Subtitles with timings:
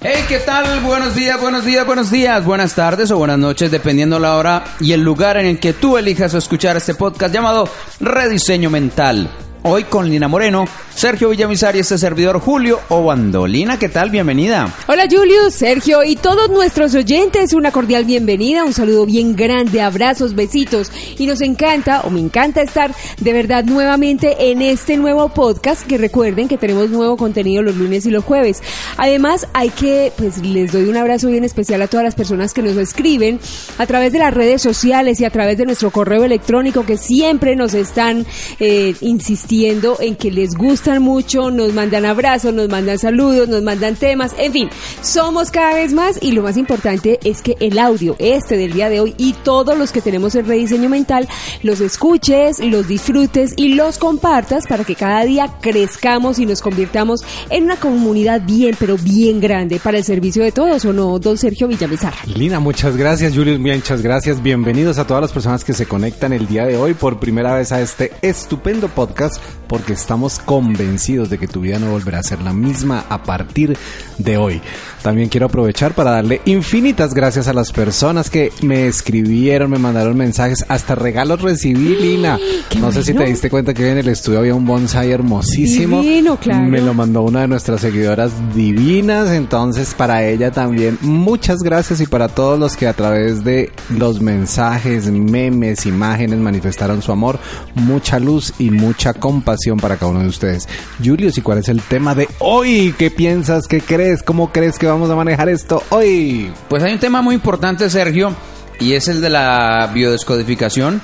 [0.00, 0.80] Hey, ¿qué tal?
[0.80, 4.92] Buenos días, buenos días, buenos días, buenas tardes o buenas noches, dependiendo la hora y
[4.92, 7.68] el lugar en el que tú elijas escuchar este podcast llamado
[8.00, 9.30] Rediseño Mental.
[9.62, 13.46] Hoy con Lina Moreno, Sergio Villamizar y este servidor Julio Obando.
[13.46, 14.10] Lina, ¿qué tal?
[14.10, 14.72] Bienvenida.
[14.86, 20.34] Hola Julio, Sergio y todos nuestros oyentes, una cordial bienvenida, un saludo bien grande, abrazos,
[20.34, 25.84] besitos y nos encanta o me encanta estar de verdad nuevamente en este nuevo podcast
[25.86, 28.62] que recuerden que tenemos nuevo contenido los lunes y los jueves.
[28.96, 32.62] Además hay que, pues les doy un abrazo bien especial a todas las personas que
[32.62, 33.40] nos escriben
[33.78, 37.56] a través de las redes sociales y a través de nuestro correo electrónico que siempre
[37.56, 38.24] nos están
[38.60, 43.94] eh, insistiendo en que les gustan mucho, nos mandan abrazos, nos mandan saludos, nos mandan
[43.94, 44.68] temas, en fin,
[45.02, 48.88] somos cada vez más y lo más importante es que el audio, este del día
[48.88, 51.28] de hoy y todos los que tenemos el rediseño mental,
[51.62, 57.20] los escuches, los disfrutes y los compartas para que cada día crezcamos y nos convirtamos
[57.48, 61.38] en una comunidad bien, pero bien grande para el servicio de todos, ¿o no, don
[61.38, 62.14] Sergio Villamizar?
[62.26, 64.42] Lina, muchas gracias, Julio, muchas gracias.
[64.42, 67.70] Bienvenidos a todas las personas que se conectan el día de hoy por primera vez
[67.70, 69.35] a este estupendo podcast
[69.68, 73.76] porque estamos convencidos de que tu vida no volverá a ser la misma a partir
[74.18, 74.60] de hoy.
[75.06, 80.16] También quiero aprovechar para darle infinitas gracias a las personas que me escribieron, me mandaron
[80.16, 82.36] mensajes, hasta regalos recibí, Lina.
[82.80, 86.02] no sé si te diste cuenta que en el estudio había un bonsai hermosísimo.
[86.02, 86.64] Divino, claro.
[86.64, 92.08] Me lo mandó una de nuestras seguidoras divinas, entonces para ella también muchas gracias y
[92.08, 97.38] para todos los que a través de los mensajes, memes, imágenes manifestaron su amor,
[97.76, 100.68] mucha luz y mucha compasión para cada uno de ustedes.
[100.98, 102.92] Julius, ¿y cuál es el tema de hoy?
[102.98, 103.68] ¿Qué piensas?
[103.68, 104.24] ¿Qué crees?
[104.24, 106.50] ¿Cómo crees que vamos a manejar esto hoy?
[106.68, 108.34] Pues hay un tema muy importante, Sergio,
[108.80, 111.02] y es el de la biodescodificación.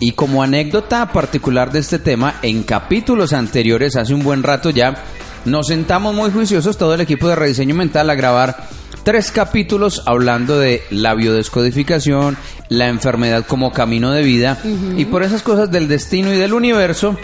[0.00, 5.04] Y como anécdota particular de este tema, en capítulos anteriores, hace un buen rato ya,
[5.44, 8.68] nos sentamos muy juiciosos, todo el equipo de rediseño mental, a grabar
[9.04, 12.36] tres capítulos hablando de la biodescodificación,
[12.68, 14.58] la enfermedad como camino de vida,
[14.96, 17.16] y por esas cosas del destino y del universo,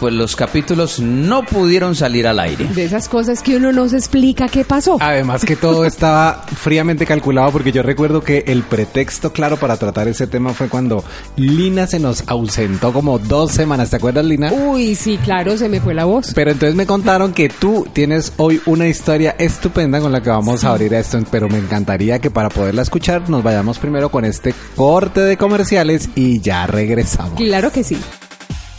[0.00, 2.64] pues los capítulos no pudieron salir al aire.
[2.74, 4.96] De esas cosas que uno no se explica qué pasó.
[4.98, 10.08] Además que todo estaba fríamente calculado porque yo recuerdo que el pretexto claro para tratar
[10.08, 11.04] ese tema fue cuando
[11.36, 13.90] Lina se nos ausentó como dos semanas.
[13.90, 14.50] ¿Te acuerdas, Lina?
[14.50, 16.32] Uy, sí, claro, se me fue la voz.
[16.34, 20.64] Pero entonces me contaron que tú tienes hoy una historia estupenda con la que vamos
[20.64, 24.54] a abrir esto, pero me encantaría que para poderla escuchar nos vayamos primero con este
[24.76, 27.34] corte de comerciales y ya regresamos.
[27.34, 27.98] Claro que sí.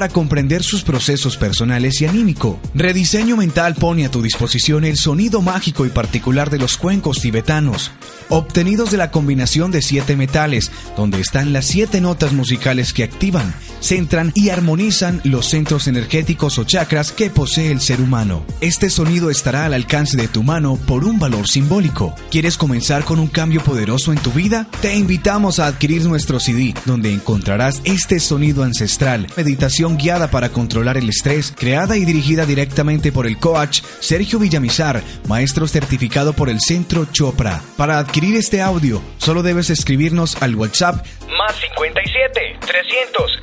[0.00, 2.58] para comprender sus procesos personales y anímico.
[2.74, 7.90] Rediseño Mental pone a tu disposición el sonido mágico y particular de los cuencos tibetanos,
[8.30, 13.54] obtenidos de la combinación de siete metales, donde están las siete notas musicales que activan,
[13.80, 18.44] centran y armonizan los centros energéticos o chakras que posee el ser humano.
[18.60, 22.14] Este sonido estará al alcance de tu mano por un valor simbólico.
[22.30, 24.66] ¿Quieres comenzar con un cambio poderoso en tu vida?
[24.80, 30.96] Te invitamos a adquirir nuestro CD, donde encontrarás este sonido ancestral, meditación guiada para controlar
[30.96, 36.60] el estrés, creada y dirigida directamente por el coach Sergio Villamizar, maestro certificado por el
[36.60, 37.62] Centro Chopra.
[37.76, 41.04] Para adquirir este audio, solo debes escribirnos al WhatsApp
[41.40, 43.42] más 57 300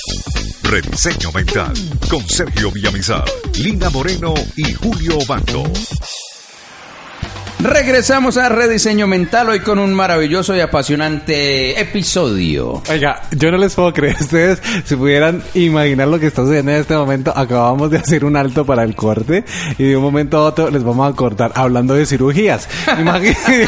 [0.71, 1.73] Rediseño Mental
[2.09, 3.25] con Sergio Villamizar,
[3.57, 5.63] Lina Moreno y Julio Bando.
[7.63, 12.81] Regresamos a Rediseño Mental hoy con un maravilloso y apasionante episodio.
[12.89, 14.15] Oiga, yo no les puedo creer.
[14.19, 18.35] Ustedes, si pudieran imaginar lo que está sucediendo en este momento, acabamos de hacer un
[18.35, 19.43] alto para el corte
[19.77, 22.67] y de un momento a otro les vamos a cortar hablando de cirugías.
[22.99, 23.67] Imagínense.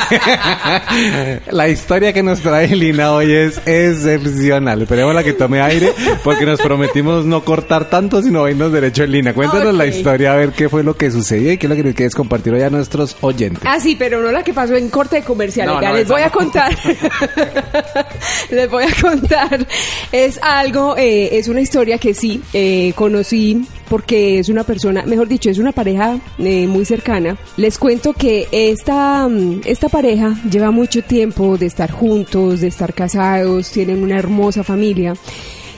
[1.52, 4.82] la historia que nos trae Lina hoy es excepcional.
[4.82, 5.94] Esperemos la que tome aire
[6.24, 9.34] porque nos prometimos no cortar tanto, sino irnos derecho en Lina.
[9.36, 11.84] Cuéntanos la historia, a ver qué fue lo que sucedió y qué es lo que
[11.84, 13.62] nos quieres compartir hoy a nuestros oyentes.
[13.84, 15.68] Sí, pero no la que pasó en corte de comercial.
[15.68, 16.76] No, les voy a contar.
[18.50, 19.68] les voy a contar.
[20.12, 25.28] Es algo, eh, es una historia que sí eh, conocí porque es una persona, mejor
[25.28, 27.38] dicho, es una pareja eh, muy cercana.
[27.58, 32.94] Les cuento que esta, mm, esta pareja lleva mucho tiempo de estar juntos, de estar
[32.94, 35.14] casados, tienen una hermosa familia.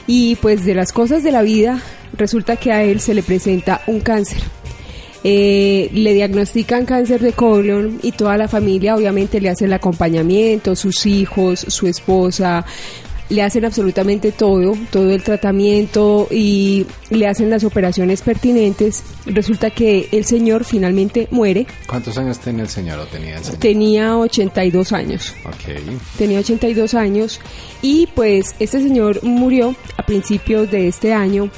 [0.06, 1.82] Y pues de las cosas de la vida,
[2.16, 4.40] resulta que a él se le presenta un cáncer.
[5.28, 10.76] Eh, le diagnostican cáncer de colon y toda la familia obviamente le hace el acompañamiento,
[10.76, 12.64] sus hijos, su esposa,
[13.28, 19.02] le hacen absolutamente todo, todo el tratamiento y le hacen las operaciones pertinentes.
[19.26, 23.58] Resulta que el señor finalmente muere, ¿Cuántos años tenía el señor o tenía el señor?
[23.58, 25.74] tenía 82 años Ok.
[26.16, 27.40] tenía 82 años
[27.82, 31.50] y pues este señor murió a principios de este año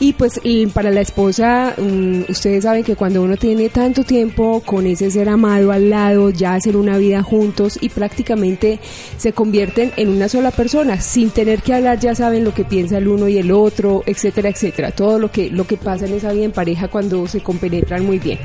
[0.00, 0.40] y pues
[0.72, 5.28] para la esposa mm, ustedes saben que cuando uno tiene tanto tiempo con ese ser
[5.28, 8.78] amado al lado ya hacen una vida juntos y prácticamente
[9.16, 12.98] se convierten en una sola persona sin tener que hablar ya saben lo que piensa
[12.98, 14.92] el uno y el otro etcétera etcétera.
[14.92, 18.18] Todo lo que lo que pasa en esa vida en pareja cuando se compenetran muy
[18.18, 18.38] bien.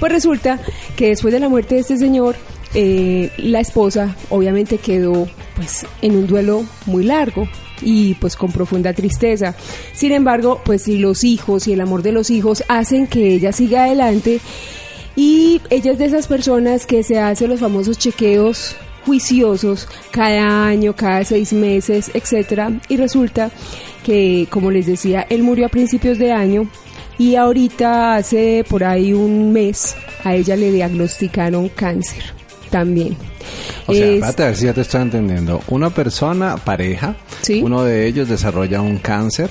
[0.00, 0.58] Pues resulta
[0.96, 2.34] que después de la muerte de este señor
[2.74, 7.46] eh, la esposa obviamente quedó pues en un duelo muy largo
[7.82, 9.54] y pues con profunda tristeza.
[9.92, 13.84] Sin embargo, pues los hijos y el amor de los hijos hacen que ella siga
[13.84, 14.40] adelante
[15.16, 20.94] y ella es de esas personas que se hace los famosos chequeos juiciosos cada año,
[20.94, 23.50] cada seis meses, etcétera, y resulta
[24.04, 26.68] que, como les decía, él murió a principios de año
[27.18, 32.22] y ahorita hace por ahí un mes a ella le diagnosticaron cáncer
[32.70, 33.29] también.
[33.86, 35.62] O sea, Es- a ver si ya te estoy entendiendo.
[35.68, 37.60] Una persona, pareja, Sí.
[37.62, 39.50] uno de ellos desarrolla un cáncer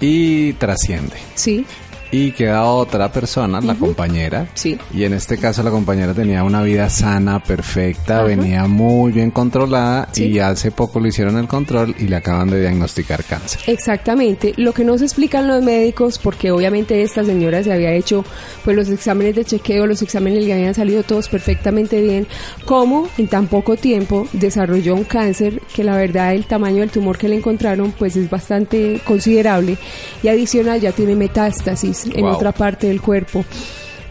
[0.00, 1.16] y trasciende.
[1.34, 1.64] sí,
[2.12, 4.48] Y queda otra persona, la compañera.
[4.54, 4.78] Sí.
[4.92, 10.08] Y en este caso la compañera tenía una vida sana, perfecta, venía muy bien controlada
[10.12, 10.24] Sí.
[10.24, 13.60] y hace poco le hicieron el control y le acaban de diagnosticar cáncer.
[13.66, 18.24] Exactamente, lo que no se explican los médicos, porque obviamente esta señora se había hecho
[18.64, 22.26] pues los exámenes de chequeo, los exámenes le habían salido todos perfectamente bien,
[22.64, 27.18] cómo en tan poco tiempo desarrolló un cáncer que la verdad el tamaño del tumor
[27.18, 29.76] que le encontraron pues es bastante considerable
[30.22, 32.34] y adicional ya tiene metástasis en Wow.
[32.34, 33.44] otra parte del cuerpo.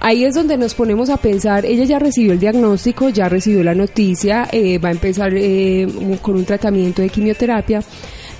[0.01, 3.75] Ahí es donde nos ponemos a pensar, ella ya recibió el diagnóstico, ya recibió la
[3.75, 5.88] noticia, eh, va a empezar eh,
[6.21, 7.81] con un tratamiento de quimioterapia,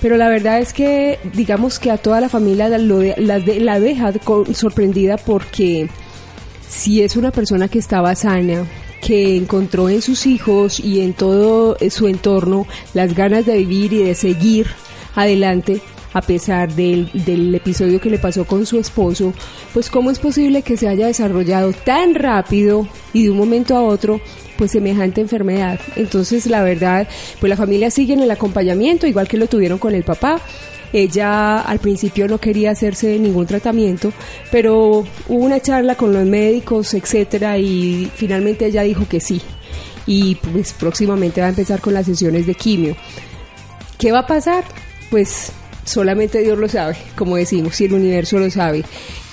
[0.00, 3.40] pero la verdad es que digamos que a toda la familia la, lo de- la
[3.40, 5.88] de- la deja con- sorprendida porque
[6.66, 8.64] si es una persona que estaba sana,
[9.02, 14.02] que encontró en sus hijos y en todo su entorno las ganas de vivir y
[14.04, 14.66] de seguir
[15.14, 15.82] adelante,
[16.12, 19.32] a pesar del, del episodio que le pasó con su esposo,
[19.72, 23.82] pues cómo es posible que se haya desarrollado tan rápido y de un momento a
[23.82, 24.20] otro
[24.56, 25.80] pues semejante enfermedad.
[25.96, 27.08] Entonces la verdad,
[27.38, 30.40] pues la familia sigue en el acompañamiento, igual que lo tuvieron con el papá.
[30.92, 34.12] Ella al principio no quería hacerse ningún tratamiento,
[34.50, 39.40] pero hubo una charla con los médicos, etcétera, y finalmente ella dijo que sí.
[40.06, 42.96] Y pues próximamente va a empezar con las sesiones de quimio.
[43.98, 44.64] ¿Qué va a pasar?
[45.10, 45.52] Pues
[45.84, 48.84] solamente Dios lo sabe, como decimos, y el universo lo sabe.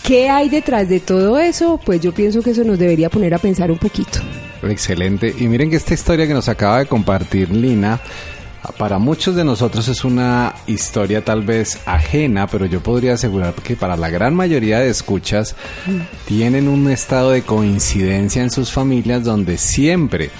[0.03, 1.79] ¿Qué hay detrás de todo eso?
[1.83, 4.19] Pues yo pienso que eso nos debería poner a pensar un poquito.
[4.63, 5.33] Excelente.
[5.37, 7.99] Y miren que esta historia que nos acaba de compartir Lina,
[8.77, 13.75] para muchos de nosotros es una historia tal vez ajena, pero yo podría asegurar que
[13.75, 15.55] para la gran mayoría de escuchas
[16.25, 20.31] tienen un estado de coincidencia en sus familias donde siempre,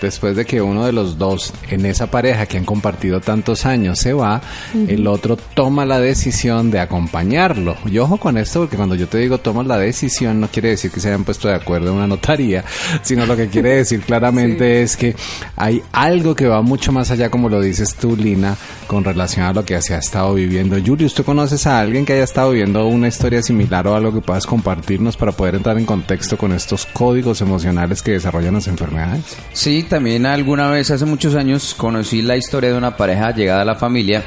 [0.00, 3.98] después de que uno de los dos en esa pareja que han compartido tantos años
[3.98, 4.40] se va,
[4.88, 7.76] el otro toma la decisión de acompañarlo.
[7.86, 10.90] Y ojo con esto, porque cuando yo te digo tomas la decisión, no quiere decir
[10.90, 12.64] que se hayan puesto de acuerdo en una notaría,
[13.02, 15.14] sino lo que quiere decir claramente es que
[15.56, 18.56] hay algo que va mucho más allá, como lo dices tú, Lina,
[18.86, 20.76] con relación a lo que se ha estado viviendo.
[20.84, 24.20] Julius, ¿tú conoces a alguien que haya estado viviendo una historia similar o algo que
[24.20, 29.36] puedas compartirnos para poder entrar en contexto con estos códigos emocionales que desarrollan las enfermedades?
[29.52, 33.64] Sí, también alguna vez hace muchos años conocí la historia de una pareja llegada a
[33.64, 34.24] la familia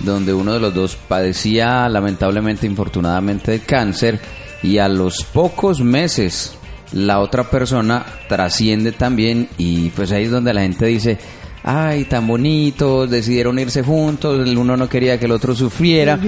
[0.00, 4.20] donde uno de los dos padecía lamentablemente, infortunadamente, de cáncer
[4.62, 6.54] y a los pocos meses
[6.92, 11.18] la otra persona trasciende también y pues ahí es donde la gente dice,
[11.62, 16.18] ay, tan bonitos, decidieron irse juntos, el uno no quería que el otro sufriera.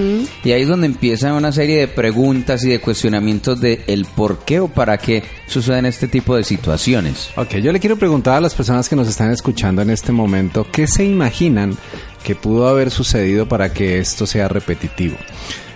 [0.45, 4.41] Y ahí es donde empiezan una serie de preguntas y de cuestionamientos de el por
[4.45, 7.31] qué o para qué suceden este tipo de situaciones.
[7.37, 10.67] Ok, yo le quiero preguntar a las personas que nos están escuchando en este momento,
[10.71, 11.77] ¿qué se imaginan
[12.23, 15.17] que pudo haber sucedido para que esto sea repetitivo?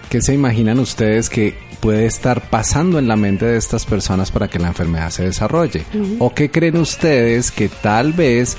[0.09, 4.49] ¿Qué se imaginan ustedes que puede estar pasando en la mente de estas personas para
[4.49, 5.85] que la enfermedad se desarrolle?
[6.19, 8.57] ¿O qué creen ustedes que tal vez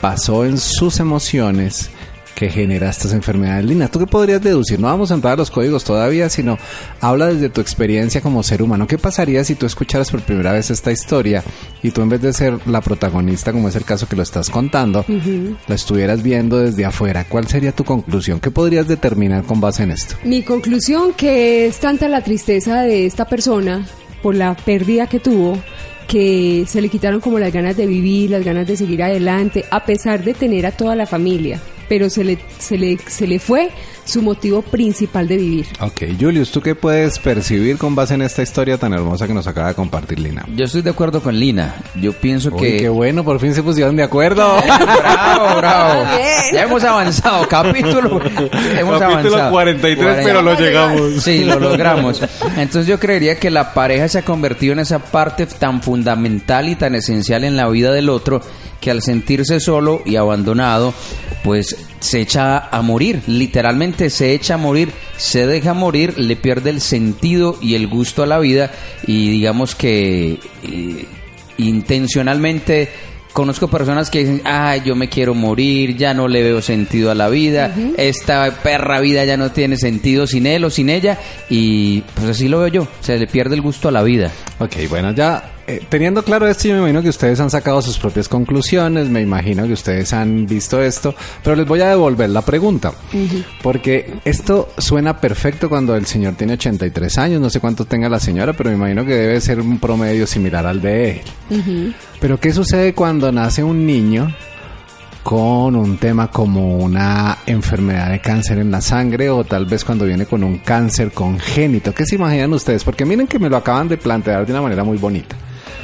[0.00, 1.90] pasó en sus emociones
[2.40, 3.88] que genera estas enfermedades Lina.
[3.88, 4.80] ¿Tú qué podrías deducir?
[4.80, 6.56] No vamos a entrar a los códigos todavía, sino
[7.02, 8.86] habla desde tu experiencia como ser humano.
[8.86, 11.44] ¿Qué pasaría si tú escucharas por primera vez esta historia
[11.82, 14.48] y tú en vez de ser la protagonista, como es el caso que lo estás
[14.48, 15.04] contando,
[15.68, 17.26] la estuvieras viendo desde afuera?
[17.28, 18.40] ¿Cuál sería tu conclusión?
[18.40, 20.14] ¿Qué podrías determinar con base en esto?
[20.24, 23.86] Mi conclusión que es tanta la tristeza de esta persona
[24.22, 25.58] por la pérdida que tuvo
[26.10, 29.84] que se le quitaron como las ganas de vivir, las ganas de seguir adelante, a
[29.84, 33.68] pesar de tener a toda la familia, pero se le, se le, se le fue
[34.04, 35.66] su motivo principal de vivir.
[35.80, 39.48] Ok, Julius, ¿tú qué puedes percibir con base en esta historia tan hermosa que nos
[39.48, 40.46] acaba de compartir Lina?
[40.54, 41.74] Yo estoy de acuerdo con Lina.
[42.00, 42.76] Yo pienso Uy, que...
[42.76, 44.56] qué bueno, por fin se pusieron de acuerdo.
[45.02, 46.04] bravo, bravo.
[46.52, 48.20] Ya hemos avanzado, capítulo.
[48.78, 49.50] Hemos Capítulo avanzado.
[49.50, 51.22] 43, pero lo llegamos.
[51.22, 52.22] Sí, lo logramos.
[52.56, 56.76] Entonces yo creería que la pareja se ha convertido en esa parte tan fundamental y
[56.76, 58.40] tan esencial en la vida del otro
[58.80, 60.94] que al sentirse solo y abandonado,
[61.44, 66.70] pues se echa a morir, literalmente se echa a morir, se deja morir, le pierde
[66.70, 68.72] el sentido y el gusto a la vida
[69.06, 71.04] y digamos que eh,
[71.58, 72.88] intencionalmente
[73.32, 77.14] conozco personas que dicen, ay, yo me quiero morir, ya no le veo sentido a
[77.14, 81.18] la vida, esta perra vida ya no tiene sentido sin él o sin ella
[81.48, 84.30] y pues así lo veo yo, se le pierde el gusto a la vida.
[84.58, 87.96] Ok, bueno, ya eh, teniendo claro esto, yo me imagino que ustedes han sacado sus
[87.96, 92.42] propias conclusiones, me imagino que ustedes han visto esto, pero les voy a devolver la
[92.42, 92.92] pregunta,
[93.62, 98.18] porque esto suena perfecto cuando el señor tiene 83 años, no sé cuánto tenga la
[98.18, 101.94] señora, pero me imagino que debe ser un promedio similar al de él.
[102.20, 104.34] Pero ¿qué sucede cuando nace un niño?
[105.22, 110.06] con un tema como una enfermedad de cáncer en la sangre o tal vez cuando
[110.06, 111.94] viene con un cáncer congénito.
[111.94, 112.84] ¿Qué se imaginan ustedes?
[112.84, 115.36] Porque miren que me lo acaban de plantear de una manera muy bonita.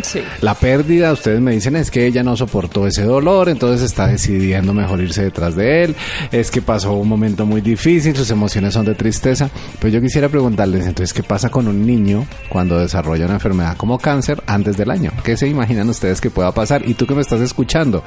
[0.03, 0.21] Sí.
[0.41, 4.75] La pérdida, ustedes me dicen, es que ella no soportó ese dolor, entonces está decidiendo
[4.75, 5.97] mejor irse detrás de él,
[6.33, 9.51] es que pasó un momento muy difícil, sus emociones son de tristeza.
[9.79, 13.99] Pero yo quisiera preguntarles, entonces, ¿qué pasa con un niño cuando desarrolla una enfermedad como
[13.99, 15.13] cáncer antes del año?
[15.25, 16.89] ¿Qué se imaginan ustedes que pueda pasar?
[16.89, 18.03] Y tú que me estás escuchando,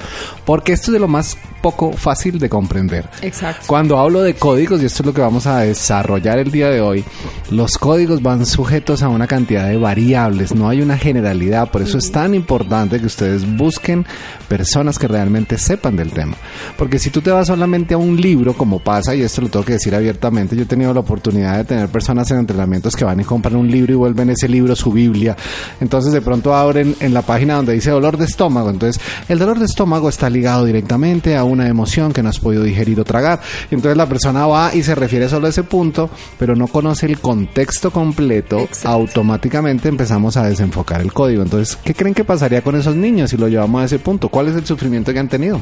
[0.45, 3.09] porque esto es de lo más poco fácil de comprender.
[3.21, 3.65] Exacto.
[3.67, 6.81] Cuando hablo de códigos, y esto es lo que vamos a desarrollar el día de
[6.81, 7.03] hoy,
[7.51, 11.97] los códigos van sujetos a una cantidad de variables, no hay una generalidad, por eso
[11.97, 14.05] es tan importante que ustedes busquen
[14.49, 16.35] personas que realmente sepan del tema.
[16.77, 19.63] Porque si tú te vas solamente a un libro, como pasa, y esto lo tengo
[19.63, 23.21] que decir abiertamente, yo he tenido la oportunidad de tener personas en entrenamientos que van
[23.21, 25.37] y compran un libro y vuelven ese libro su Biblia,
[25.79, 29.57] entonces de pronto abren en la página donde dice dolor de estómago, entonces el dolor
[29.57, 33.39] de estómago está ligado directamente a una emoción que no has podido digerir o tragar,
[33.71, 37.19] entonces la persona va y se refiere solo a ese punto, pero no conoce el
[37.19, 38.89] contexto completo, Exacto.
[38.89, 41.43] automáticamente empezamos a desenfocar el código.
[41.43, 44.29] Entonces, ¿qué creen que pasaría con esos niños si lo llevamos a ese punto?
[44.29, 45.61] ¿Cuál es el sufrimiento que han tenido?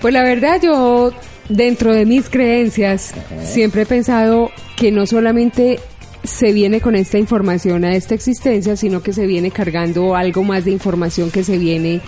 [0.00, 1.12] Pues la verdad yo,
[1.48, 3.12] dentro de mis creencias,
[3.44, 5.78] siempre he pensado que no solamente
[6.24, 10.64] se viene con esta información a esta existencia, sino que se viene cargando algo más
[10.64, 12.00] de información que se viene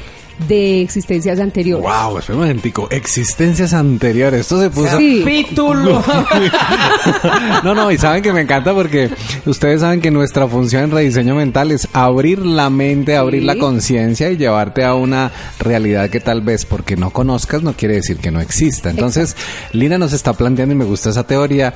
[0.48, 1.84] de existencias anteriores.
[1.86, 2.88] Wow, espera un momentico.
[2.90, 4.40] Existencias anteriores.
[4.42, 4.98] Esto se puso.
[4.98, 5.20] Sí.
[5.20, 6.02] Capítulo.
[7.64, 9.10] no, no, y saben que me encanta porque
[9.46, 13.46] ustedes saben que nuestra función en rediseño mental es abrir la mente, abrir Sí.
[13.46, 17.94] la conciencia y llevarte a una realidad que tal vez porque no conozcas no quiere
[17.96, 18.90] decir que no exista.
[18.90, 19.36] Entonces,
[19.72, 21.72] Lina nos está planteando y me gusta esa teoría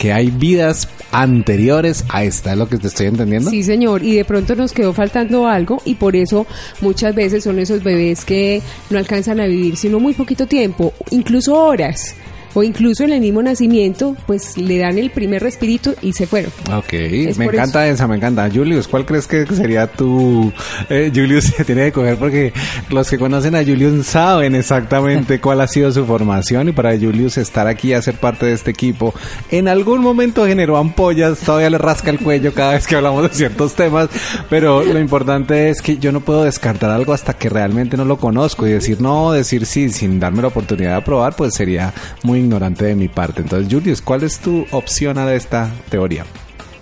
[0.00, 3.50] que hay vidas anteriores a esta, ¿es lo que te estoy entendiendo?
[3.50, 6.46] Sí, señor, y de pronto nos quedó faltando algo y por eso
[6.80, 11.54] muchas veces son esos bebés que no alcanzan a vivir sino muy poquito tiempo, incluso
[11.54, 12.14] horas,
[12.54, 16.52] o incluso en el mismo nacimiento, pues le dan el primer respirito y se fueron.
[16.74, 18.48] Ok, Es me encanta esa, me encanta.
[18.52, 20.52] Julius, ¿cuál crees que sería tu...
[20.88, 22.52] Eh, Julius se tiene que coger porque
[22.90, 27.38] los que conocen a Julius saben exactamente cuál ha sido su formación y para Julius
[27.38, 29.14] estar aquí y hacer parte de este equipo
[29.50, 33.28] en algún momento generó ampollas, todavía le rasca el cuello cada vez que hablamos de
[33.30, 34.08] ciertos temas,
[34.48, 38.16] pero lo importante es que yo no puedo descartar algo hasta que realmente no lo
[38.18, 41.92] conozco y decir no, decir sí sin darme la oportunidad de probar, pues sería
[42.22, 43.42] muy ignorante de mi parte.
[43.42, 46.24] Entonces, Julius, ¿cuál es tu opción a esta teoría?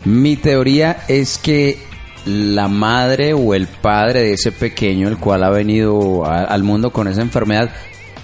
[0.04, 1.78] Mi teoría es que
[2.24, 7.08] la madre o el padre de ese pequeño, el cual ha venido al mundo con
[7.08, 7.70] esa enfermedad,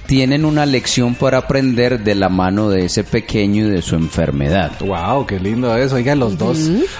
[0.06, 4.72] tienen una lección por aprender de la mano de ese pequeño y de su enfermedad.
[4.80, 5.96] Wow, qué lindo eso.
[5.96, 6.58] Oiga, los dos,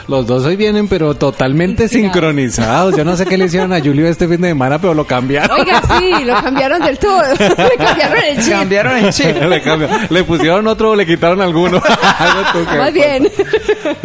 [0.08, 2.96] los dos hoy vienen, pero totalmente sincronizados.
[2.96, 5.60] Yo no sé qué le hicieron a Julio este fin de semana, pero lo cambiaron.
[5.60, 7.22] Oiga, sí, lo cambiaron del todo.
[7.38, 8.52] Le cambiaron el chip.
[8.52, 9.36] Cambiaron el chip.
[9.48, 10.00] le, cambiaron.
[10.10, 11.80] le pusieron otro o le quitaron alguno.
[12.78, 13.28] Más bien.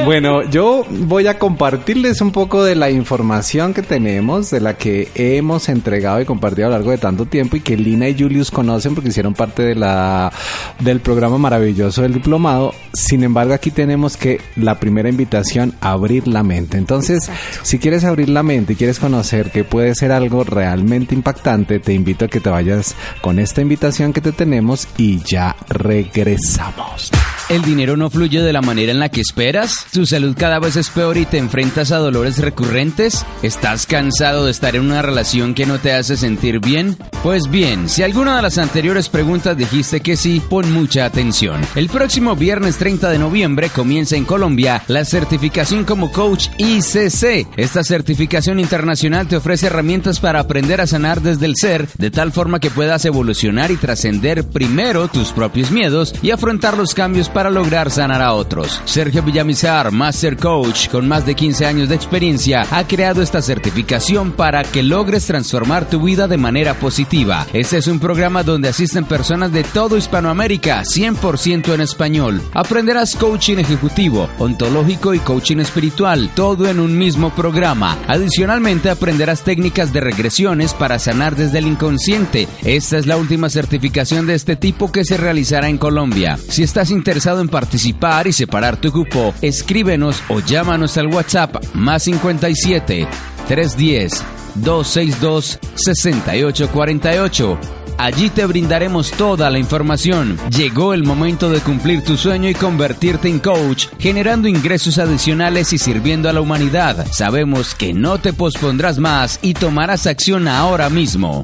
[0.06, 5.10] Bueno, yo voy a compartirles un poco de la información que tenemos, de la que
[5.15, 8.51] hemos entregado y compartido a lo largo de tanto tiempo y que Lina y Julius
[8.51, 10.31] conocen porque hicieron parte de la
[10.79, 12.74] del programa maravilloso del diplomado.
[12.93, 16.77] Sin embargo, aquí tenemos que la primera invitación abrir la mente.
[16.77, 17.29] Entonces,
[17.63, 21.93] si quieres abrir la mente y quieres conocer que puede ser algo realmente impactante, te
[21.93, 27.12] invito a que te vayas con esta invitación que te tenemos y ya regresamos.
[27.50, 29.88] ¿El dinero no fluye de la manera en la que esperas?
[29.91, 33.25] ¿Tu salud cada vez es peor y te enfrentas a dolores recurrentes?
[33.41, 36.96] ¿Estás cansado de estar en una relación que no te hace sentir bien?
[37.24, 41.62] Pues bien, si alguna de las anteriores preguntas dijiste que sí, pon mucha atención.
[41.74, 47.48] El próximo viernes 30 de noviembre comienza en Colombia la certificación como coach ICC.
[47.58, 52.32] Esta certificación internacional te ofrece herramientas para aprender a sanar desde el ser, de tal
[52.32, 57.38] forma que puedas evolucionar y trascender primero tus propios miedos y afrontar los cambios para
[57.48, 58.81] lograr sanar a otros.
[58.86, 64.31] Sergio Villamizar, Master Coach, con más de 15 años de experiencia, ha creado esta certificación
[64.34, 67.46] para que logres transformar tu vida de manera positiva.
[67.53, 72.41] Este es un programa donde asisten personas de todo Hispanoamérica, 100% en español.
[72.53, 77.98] Aprenderás coaching ejecutivo, ontológico y coaching espiritual, todo en un mismo programa.
[78.08, 82.48] Adicionalmente aprenderás técnicas de regresiones para sanar desde el inconsciente.
[82.63, 86.39] Esta es la última certificación de este tipo que se realizará en Colombia.
[86.50, 92.03] Si estás interesado en participar y separar tu cupo, escríbenos o llámanos al WhatsApp más
[92.03, 93.07] 57
[93.48, 94.24] 310
[94.55, 97.59] 262 6848.
[98.00, 100.38] Allí te brindaremos toda la información.
[100.50, 105.77] Llegó el momento de cumplir tu sueño y convertirte en coach, generando ingresos adicionales y
[105.77, 107.05] sirviendo a la humanidad.
[107.12, 111.44] Sabemos que no te pospondrás más y tomarás acción ahora mismo.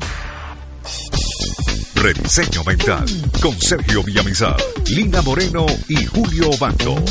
[2.06, 3.04] Rediseño Mental
[3.42, 4.56] con Sergio Villamizar,
[4.92, 7.04] Lina Moreno y Julio Bando.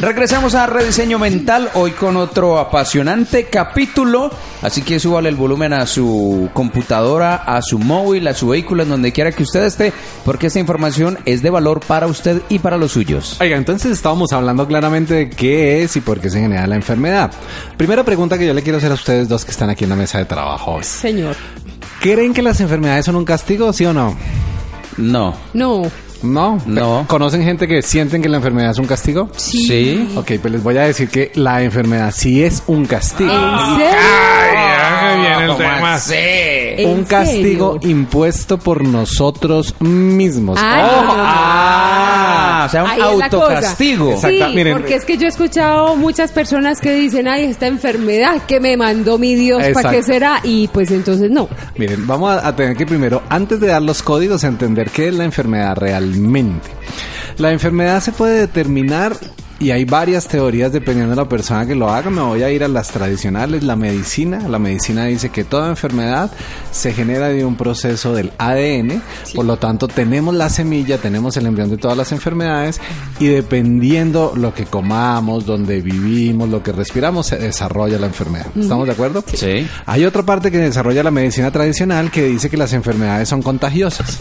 [0.00, 4.30] Regresamos a Rediseño Mental, hoy con otro apasionante capítulo.
[4.62, 8.88] Así que súbale el volumen a su computadora, a su móvil, a su vehículo, en
[8.88, 9.92] donde quiera que usted esté,
[10.24, 13.36] porque esta información es de valor para usted y para los suyos.
[13.42, 17.30] Oiga, entonces estábamos hablando claramente de qué es y por qué se genera la enfermedad.
[17.76, 19.96] Primera pregunta que yo le quiero hacer a ustedes dos que están aquí en la
[19.96, 20.82] mesa de trabajo.
[20.82, 21.36] Señor.
[22.00, 24.16] ¿Creen que las enfermedades son un castigo, sí o no?
[24.96, 25.34] No.
[25.52, 25.82] No.
[26.22, 26.60] No.
[26.66, 27.04] No.
[27.08, 29.28] ¿Conocen gente que sienten que la enfermedad es un castigo?
[29.36, 30.08] Sí.
[30.16, 33.30] Ok, pues les voy a decir que la enfermedad sí es un castigo.
[33.32, 35.56] ¿En serio?
[35.56, 36.14] ¿Cómo así?
[36.16, 37.90] ¿En un castigo serio?
[37.96, 40.58] impuesto por nosotros mismos.
[40.62, 41.24] Ay, Ojo, no, no, no.
[41.26, 42.39] Ah,
[42.70, 44.20] sea, un autocastigo.
[44.20, 44.74] Sí, miren.
[44.74, 48.76] porque es que yo he escuchado muchas personas que dicen, ay, esta enfermedad que me
[48.76, 50.40] mandó mi Dios, ¿para qué será?
[50.42, 51.48] Y pues entonces no.
[51.76, 55.14] Miren, vamos a, a tener que primero, antes de dar los códigos, entender qué es
[55.14, 56.68] la enfermedad realmente.
[57.38, 59.16] La enfermedad se puede determinar
[59.60, 62.08] y hay varias teorías dependiendo de la persona que lo haga.
[62.08, 64.48] Me voy a ir a las tradicionales, la medicina.
[64.48, 66.30] La medicina dice que toda enfermedad
[66.72, 69.02] se genera de un proceso del ADN,
[69.34, 72.80] por lo tanto tenemos la semilla, tenemos el embrión de todas las enfermedades
[73.18, 78.46] y dependiendo lo que comamos, donde vivimos, lo que respiramos, se desarrolla la enfermedad.
[78.58, 79.22] ¿Estamos de acuerdo?
[79.30, 79.68] Sí.
[79.84, 84.20] Hay otra parte que desarrolla la medicina tradicional que dice que las enfermedades son contagiosas.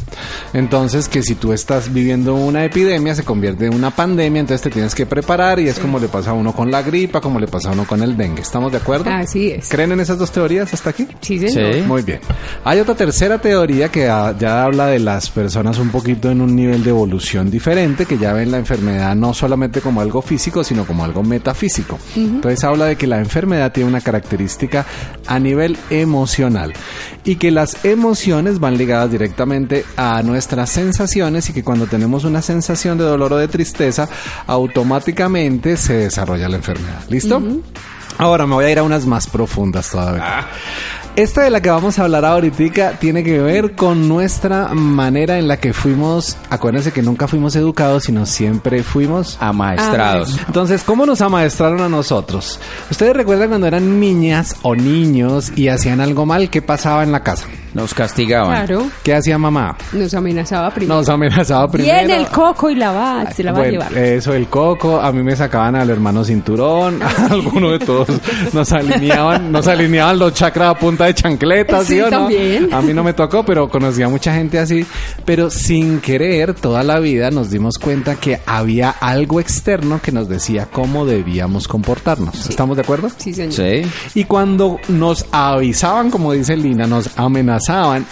[0.53, 4.69] Entonces, que si tú estás viviendo una epidemia, se convierte en una pandemia, entonces te
[4.69, 7.45] tienes que preparar y es como le pasa a uno con la gripa, como le
[7.45, 8.41] pasa a uno con el dengue.
[8.41, 9.11] ¿Estamos de acuerdo?
[9.11, 9.69] Así es.
[9.69, 11.07] ¿Creen en esas dos teorías hasta aquí?
[11.21, 11.75] Sí, señor.
[11.75, 11.81] Sí.
[11.81, 12.19] Muy bien.
[12.63, 16.55] Hay otra tercera teoría que ah, ya habla de las personas un poquito en un
[16.55, 20.83] nivel de evolución diferente, que ya ven la enfermedad no solamente como algo físico, sino
[20.83, 21.99] como algo metafísico.
[22.15, 24.83] Entonces habla de que la enfermedad tiene una característica
[25.27, 26.73] a nivel emocional
[27.23, 32.41] y que las emociones van ligadas directamente a nuestras sensaciones y que cuando tenemos una
[32.41, 34.09] sensación de dolor o de tristeza,
[34.47, 35.18] automáticamente
[35.75, 37.03] se desarrolla la enfermedad.
[37.09, 37.41] ¿Listo?
[38.17, 40.47] Ahora me voy a ir a unas más profundas todavía.
[41.15, 45.49] Esta de la que vamos a hablar ahorita tiene que ver con nuestra manera en
[45.49, 50.39] la que fuimos, acuérdense que nunca fuimos educados, sino siempre fuimos Amaestrados.
[50.47, 52.61] Entonces, ¿cómo nos amaestraron a nosotros?
[52.89, 56.49] ¿Ustedes recuerdan cuando eran niñas o niños y hacían algo mal?
[56.49, 57.47] ¿Qué pasaba en la casa?
[57.73, 58.65] Nos castigaban.
[58.65, 59.77] Claro, ¿Qué hacía mamá?
[59.93, 60.95] nos amenazaba primero.
[60.95, 61.93] Nos amenazaba primero.
[61.93, 63.97] Viene el coco y la va, se la va Bueno, a llevar.
[64.03, 64.99] Eso, el coco.
[64.99, 66.99] A mí me sacaban al hermano cinturón.
[67.03, 68.07] A alguno de todos
[68.53, 72.09] nos alineaban, nos alineaban los chakras a punta de chancletas, ¿sí, Sí, o no?
[72.09, 72.73] también.
[72.73, 74.85] A mí no me tocó, pero conocía a mucha gente así.
[75.25, 80.27] Pero sin querer, toda la vida nos dimos cuenta que había algo externo que nos
[80.29, 82.49] decía cómo debíamos comportarnos.
[82.49, 83.09] ¿Estamos de acuerdo?
[83.17, 83.53] Sí, señor.
[83.53, 83.81] Sí.
[84.15, 87.58] Y cuando nos avisaban, como dice Lina, nos amenazaban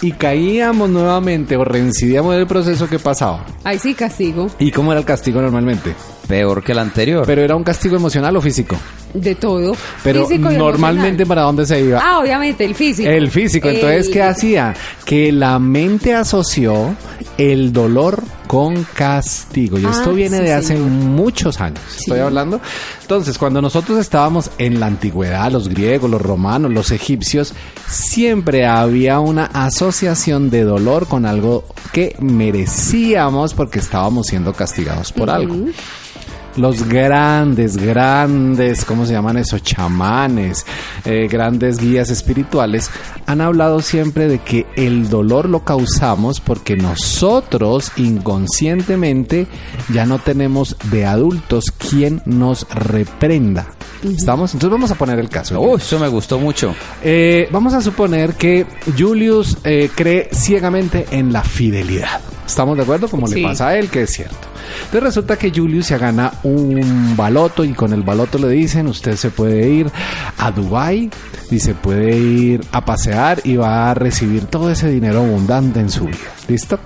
[0.02, 3.44] y caíamos nuevamente o reincidíamos en el proceso, ¿qué pasaba?
[3.64, 5.94] Ahí sí castigo, ¿Y cómo era el castigo normalmente?
[6.26, 7.24] Peor que el anterior.
[7.26, 8.76] ¿Pero era un castigo emocional o físico?
[9.14, 9.72] de todo.
[10.04, 11.26] Pero Físico y normalmente, emocional.
[11.28, 11.98] ¿para dónde se iba?
[12.04, 13.08] Ah, obviamente, el físico.
[13.08, 13.68] El físico.
[13.68, 14.74] Entonces, El- ¿qué hacía?
[15.06, 16.94] Que la mente asoció
[17.38, 19.78] el dolor con castigo.
[19.78, 20.88] Y Ah, esto viene sí, de hace señor.
[20.88, 21.80] muchos años.
[21.98, 22.60] Estoy hablando.
[23.02, 27.54] Entonces, cuando nosotros estábamos en la antigüedad, los griegos, los romanos, los egipcios,
[27.86, 35.30] siempre había una asociación de dolor con algo que merecíamos porque estábamos siendo castigados por
[35.30, 35.54] algo
[36.58, 39.58] los grandes, grandes, ¿cómo se llaman eso?
[39.58, 40.66] Chamanes,
[41.04, 42.90] eh, grandes guías espirituales,
[43.26, 49.46] han hablado siempre de que el dolor lo causamos porque nosotros inconscientemente
[49.92, 53.66] ya no tenemos de adultos quien nos reprenda.
[54.04, 54.54] ¿Estamos?
[54.54, 55.60] Entonces vamos a poner el caso.
[55.60, 56.74] Uy, eso me gustó mucho.
[57.02, 58.66] Eh, vamos a suponer que
[58.96, 62.20] Julius eh, cree ciegamente en la fidelidad.
[62.46, 63.08] ¿Estamos de acuerdo?
[63.08, 63.36] Como Sí.
[63.36, 64.36] le pasa a él, que es cierto.
[64.76, 69.16] Entonces resulta que Julius se gana un baloto y con el baloto le dicen, usted
[69.16, 69.90] se puede ir
[70.38, 71.10] a Dubai
[71.50, 75.90] y se puede ir a pasear y va a recibir todo ese dinero abundante en
[75.90, 76.18] su vida.
[76.48, 76.78] ¿Listo?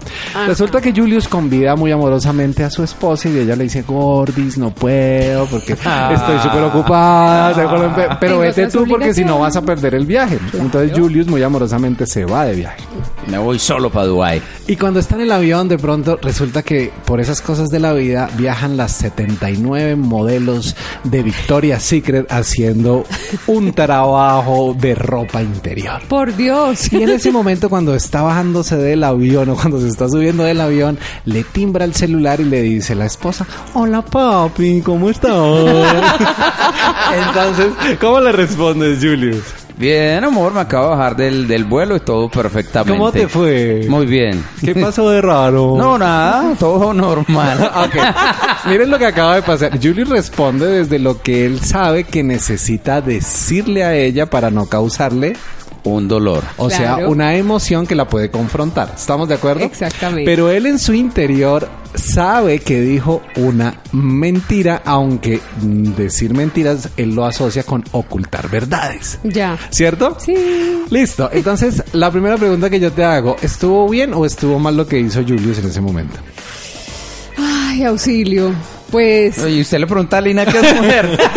[0.47, 4.71] Resulta que Julius convida muy amorosamente a su esposa y ella le dice, Gordis, no
[4.71, 10.07] puedo porque estoy súper ocupada, pero vete tú porque si no vas a perder el
[10.07, 10.38] viaje.
[10.53, 12.83] Entonces Julius muy amorosamente se va de viaje.
[13.27, 14.43] Me voy solo para Dubai.
[14.67, 17.93] Y cuando está en el avión, de pronto resulta que por esas cosas de la
[17.93, 23.05] vida viajan las 79 modelos de Victoria's Secret haciendo
[23.47, 26.03] un trabajo de ropa interior.
[26.09, 26.93] Por Dios.
[26.93, 30.61] Y en ese momento cuando está bajándose del avión o cuando se está subiendo del
[30.61, 35.33] avión, le timbra el celular y le dice la esposa, hola papi, ¿cómo estás?
[37.27, 39.62] Entonces, ¿cómo le respondes, Julius?
[39.83, 42.97] Bien, amor, me acabo de bajar del, del vuelo y todo perfectamente.
[42.97, 43.85] ¿Cómo te fue?
[43.88, 44.45] Muy bien.
[44.64, 45.75] ¿Qué pasó de raro?
[45.83, 47.68] No, nada, todo normal.
[47.83, 47.97] Ok.
[48.68, 49.73] Miren lo que acaba de pasar.
[49.83, 55.33] Julius responde desde lo que él sabe que necesita decirle a ella para no causarle,
[55.85, 56.45] Un dolor.
[56.59, 58.92] o sea, una emoción que la puede confrontar.
[58.97, 59.64] ¿Estamos de acuerdo?
[59.64, 60.25] Exactamente.
[60.25, 67.25] Pero él en su interior sabe que dijo una mentira, aunque decir mentiras él lo
[67.25, 69.18] asocia con ocultar verdades.
[69.25, 69.59] Ya.
[69.71, 70.16] ¿Cierto?
[70.21, 70.85] Sí.
[70.90, 71.29] Listo.
[71.33, 75.01] Entonces, la primera pregunta que yo te hago, ¿estuvo bien o estuvo mal lo que
[75.01, 76.18] hizo Julius en ese momento?
[77.38, 78.53] Ay, auxilio.
[78.93, 81.19] Pues Oye, usted le pregunta a Lina qué es mujer.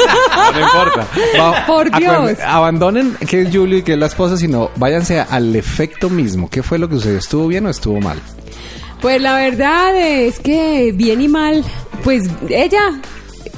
[0.53, 1.07] No importa.
[1.39, 2.37] Va- Por Dios.
[2.45, 6.49] abandonen que es Julio y que es la esposa, sino váyanse al efecto mismo.
[6.49, 7.17] ¿Qué fue lo que sucedió?
[7.17, 8.19] ¿Estuvo bien o estuvo mal?
[9.01, 11.63] Pues la verdad es que bien y mal,
[12.03, 12.99] pues ella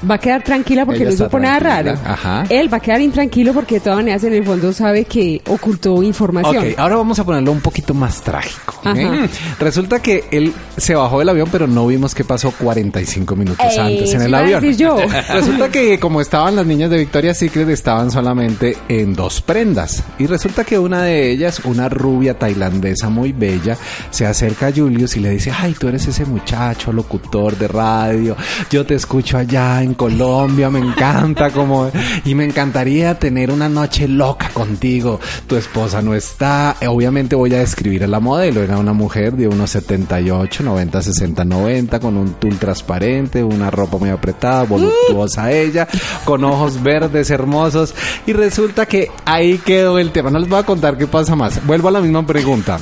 [0.10, 1.94] va a quedar tranquila porque Ella no supo nada raro.
[2.06, 2.44] ajá.
[2.50, 6.02] Él va a quedar intranquilo porque de todas maneras en el fondo sabe que ocultó
[6.04, 6.58] información.
[6.58, 8.80] Ok, ahora vamos a ponerlo un poquito más trágico.
[8.84, 9.28] Ajá.
[9.60, 14.14] Resulta que él se bajó del avión, pero no vimos qué pasó 45 minutos antes
[14.14, 14.64] en el avión.
[14.76, 14.98] yo.
[15.34, 20.04] Resulta que como estaban las niñas de Victoria's Secret, estaban solamente en dos prendas.
[20.20, 23.78] Y resulta que una de ellas, una rubia tailandesa muy bella,
[24.10, 28.36] se acerca a Julius y le dice, ay, tú eres ese muchacho, locutor de radio,
[28.70, 31.89] yo te escucho allá Colombia, me encanta como...
[32.26, 35.19] Y me encantaría tener una noche loca contigo.
[35.47, 36.76] Tu esposa no está.
[36.88, 38.62] Obviamente voy a describir a la modelo.
[38.63, 43.97] Era una mujer de unos 78, 90, 60, 90, con un tul transparente, una ropa
[43.97, 45.88] muy apretada, voluptuosa ella,
[46.26, 47.93] con ojos verdes hermosos.
[48.26, 50.30] Y resulta que ahí quedó el tema.
[50.30, 51.65] No les voy a contar qué pasa más.
[51.65, 52.80] Vuelvo a la misma pregunta.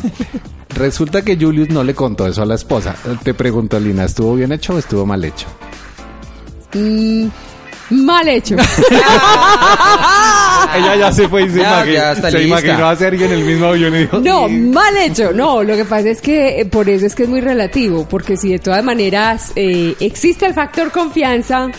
[0.75, 2.95] Resulta que Julius no le contó eso a la esposa.
[3.23, 5.47] Te pregunto, Lina, ¿estuvo bien hecho o estuvo mal hecho?
[6.75, 7.27] Mm,
[8.05, 8.55] mal hecho.
[10.75, 12.59] Ella ya se fue y se, Ya, imaginó, ya está se lista.
[12.59, 14.19] imaginó a Sergio en el mismo avión y dijo...
[14.19, 15.31] No, mal hecho.
[15.31, 18.35] No, lo que pasa es que eh, por eso es que es muy relativo, porque
[18.37, 21.69] si de todas maneras eh, existe el factor confianza,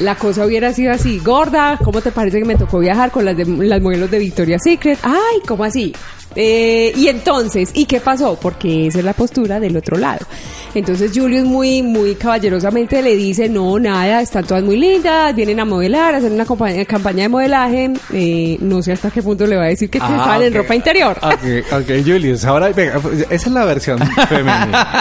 [0.00, 3.36] la cosa hubiera sido así, gorda, ¿cómo te parece que me tocó viajar con las,
[3.36, 4.98] de, las modelos de Victoria's Secret?
[5.02, 5.94] Ay, ¿cómo así?
[6.36, 8.36] Eh, y entonces, ¿y qué pasó?
[8.40, 10.26] Porque esa es la postura del otro lado.
[10.74, 15.64] Entonces Julius muy, muy caballerosamente le dice, no, nada, están todas muy lindas, vienen a
[15.64, 19.64] modelar, a hacer una campaña, de modelaje, eh, no sé hasta qué punto le va
[19.64, 20.42] a decir que Ah, ok.
[20.42, 21.16] en ropa interior.
[21.22, 25.00] Ok, ok, Julius, ahora venga, pues, esa es la versión femenina.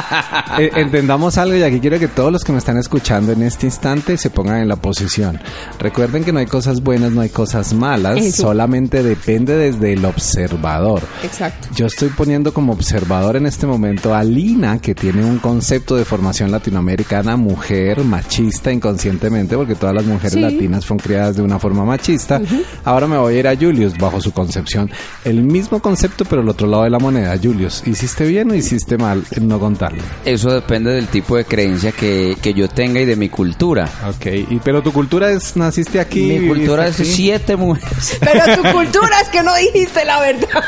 [0.60, 3.66] Eh, entendamos algo y aquí quiero que todos los que me están escuchando en este
[3.66, 5.40] instante se pongan en la posición.
[5.80, 8.44] Recuerden que no hay cosas buenas, no hay cosas malas, Eso.
[8.44, 11.02] solamente depende desde el observador.
[11.24, 11.70] Exacto.
[11.76, 16.06] Yo estoy poniendo como observador en este momento a Lina, que tiene un concepto de
[16.06, 20.42] formación latinoamericana, mujer machista inconscientemente, porque todas las mujeres Sí.
[20.42, 22.42] latinas fueron criadas de una forma machista.
[22.84, 24.92] Ahora me voy a ir a Julius bajo su concepción.
[25.24, 27.36] El mismo concepto, pero el otro lado de la moneda.
[27.42, 30.02] Julius, ¿hiciste bien o hiciste mal en no contarlo?
[30.26, 33.88] Eso depende del tipo de creencia que, que yo tenga y de mi cultura.
[34.10, 36.40] Ok, y, pero tu cultura es, naciste aquí.
[36.40, 37.10] mi cultura es aquí?
[37.10, 38.18] siete mujeres.
[38.20, 40.50] Pero tu cultura es que no dijiste la verdad.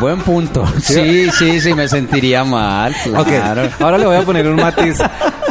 [0.00, 0.64] Buen punto.
[0.82, 2.94] Sí, sí, sí, me sentiría mal.
[3.24, 3.70] Claro.
[3.80, 4.98] ahora le voy a poner un matiz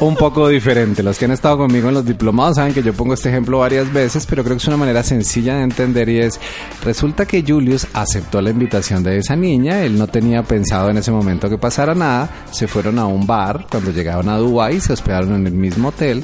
[0.01, 1.01] un poco diferente.
[1.01, 3.91] Los que han estado conmigo en los diplomados saben que yo pongo este ejemplo varias
[3.91, 6.39] veces, pero creo que es una manera sencilla de entender y es,
[6.83, 11.11] resulta que Julius aceptó la invitación de esa niña, él no tenía pensado en ese
[11.11, 15.35] momento que pasara nada, se fueron a un bar, cuando llegaron a Dubái se hospedaron
[15.35, 16.23] en el mismo hotel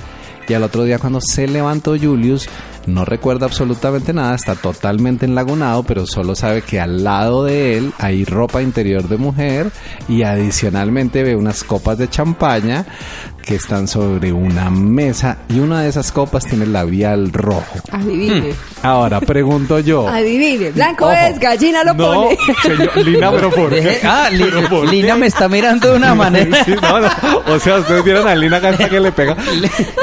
[0.52, 2.50] y al otro día cuando se levantó Julius
[2.86, 7.94] no recuerda absolutamente nada, está totalmente enlagunado, pero solo sabe que al lado de él
[8.00, 9.72] hay ropa interior de mujer
[10.10, 12.86] y adicionalmente ve unas copas de champaña
[13.52, 17.80] que están sobre una mesa y una de esas copas tiene el labial rojo.
[17.92, 18.54] Adivine.
[18.82, 20.08] Ahora, pregunto yo.
[20.08, 20.72] Adivine.
[20.72, 21.14] Blanco Ojo.
[21.14, 22.38] es, gallina lo no, pone.
[22.64, 24.00] señor, Lina, pero ¿por qué?
[24.06, 25.20] Ah, Li- ¿Pero por Lina qué?
[25.20, 26.64] me está mirando de una manera.
[26.64, 27.10] Sí, no, no.
[27.54, 29.36] O sea, ustedes vieron a Lina Canta que le pega.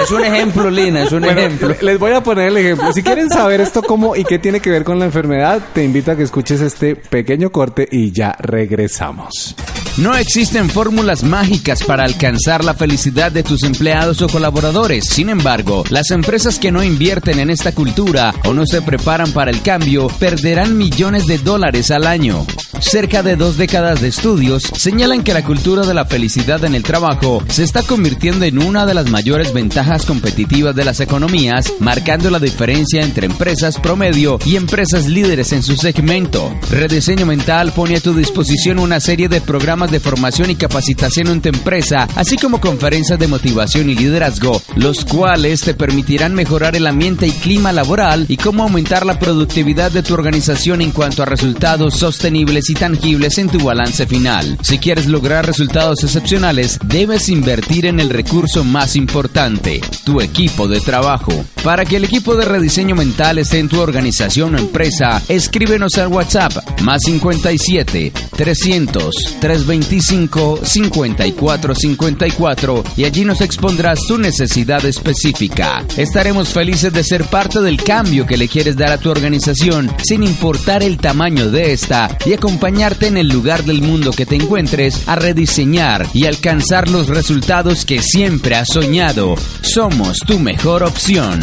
[0.02, 1.68] Es un ejemplo, Lina, es un Bueno, ejemplo.
[1.68, 2.92] le- Les voy a poner el ejemplo.
[2.92, 6.10] Si quieren saber esto cómo y qué tiene que ver con la enfermedad, te invito
[6.12, 9.56] a que escuches este pequeño corte y ya regresamos.
[9.98, 15.06] No existen fórmulas mágicas para alcanzar la felicidad de tus empleados o colaboradores.
[15.10, 19.50] Sin embargo, las empresas que no invierten en esta cultura o no se preparan para
[19.50, 22.46] el cambio perderán millones de dólares al año.
[22.80, 26.84] Cerca de dos décadas de estudios señalan que la cultura de la felicidad en el
[26.84, 32.30] trabajo se está convirtiendo en una de las mayores ventajas competitivas de las economías, marcando
[32.30, 36.54] la diferencia entre empresas promedio y empresas líderes en su segmento.
[36.70, 41.42] Rediseño Mental pone a tu disposición una serie de programas de formación y capacitación en
[41.42, 46.86] tu empresa, así como conferencias de motivación y liderazgo, los cuales te permitirán mejorar el
[46.86, 51.26] ambiente y clima laboral y cómo aumentar la productividad de tu organización en cuanto a
[51.26, 54.58] resultados sostenibles y tangibles en tu balance final.
[54.62, 60.80] Si quieres lograr resultados excepcionales, debes invertir en el recurso más importante, tu equipo de
[60.80, 61.32] trabajo.
[61.64, 66.08] Para que el equipo de rediseño mental esté en tu organización o empresa, escríbenos al
[66.08, 66.52] WhatsApp
[66.82, 75.84] más 57 300 325 5454 y allí nos expondrás tu necesidad específica.
[75.96, 80.22] Estaremos felices de ser parte del cambio que le quieres dar a tu organización sin
[80.22, 85.06] importar el tamaño de esta y acompañarte en el lugar del mundo que te encuentres
[85.06, 89.36] a rediseñar y alcanzar los resultados que siempre has soñado.
[89.62, 91.38] Somos tu mejor opción.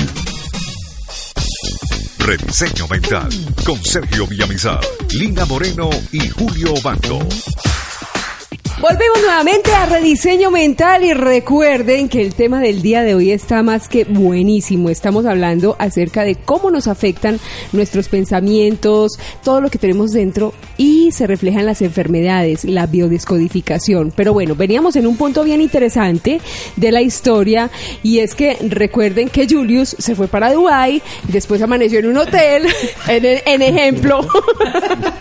[2.19, 3.29] Rediseño Mental
[3.63, 4.81] con Sergio Villamizar,
[5.13, 7.25] Lina Moreno y Julio Bando.
[8.81, 13.63] Volvemos nuevamente a Rediseño Mental y recuerden que el tema del día de hoy está
[13.63, 14.89] más que buenísimo.
[14.89, 17.39] Estamos hablando acerca de cómo nos afectan
[17.71, 19.13] nuestros pensamientos,
[19.45, 24.11] todo lo que tenemos dentro y se refleja en las enfermedades, la biodescodificación.
[24.15, 26.41] Pero bueno, veníamos en un punto bien interesante
[26.75, 27.69] de la historia
[28.03, 32.67] y es que recuerden que Julius se fue para Dubai, después amaneció en un hotel,
[33.07, 34.27] en, en ejemplo.